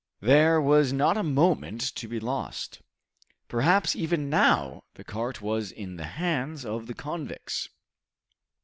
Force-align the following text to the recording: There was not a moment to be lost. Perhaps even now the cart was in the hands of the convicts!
There 0.21 0.59
was 0.59 0.91
not 0.91 1.15
a 1.15 1.21
moment 1.21 1.79
to 1.93 2.07
be 2.07 2.19
lost. 2.19 2.81
Perhaps 3.47 3.95
even 3.95 4.31
now 4.31 4.83
the 4.95 5.03
cart 5.03 5.43
was 5.43 5.71
in 5.71 5.97
the 5.97 6.05
hands 6.17 6.65
of 6.65 6.87
the 6.87 6.95
convicts! 6.95 7.69